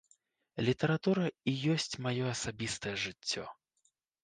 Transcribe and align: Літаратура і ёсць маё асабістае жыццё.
Літаратура 0.67 1.25
і 1.51 1.53
ёсць 1.75 1.99
маё 2.07 2.25
асабістае 2.33 2.95
жыццё. 3.07 3.49